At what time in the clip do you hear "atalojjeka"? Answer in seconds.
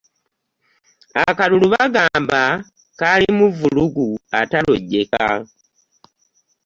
4.39-5.23